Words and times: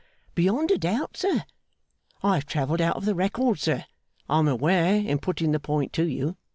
Beyond 0.33 0.71
a 0.71 0.79
doubt, 0.79 1.15
sir. 1.15 1.43
I 2.23 2.33
have 2.33 2.47
travelled 2.47 2.81
out 2.81 2.95
of 2.95 3.05
the 3.05 3.13
record, 3.13 3.59
sir, 3.59 3.85
I 4.27 4.39
am 4.39 4.47
aware, 4.47 4.95
in 4.95 5.19
putting 5.19 5.51
the 5.51 5.59
point 5.59 5.93
to 5.93 6.07
you. 6.07 6.37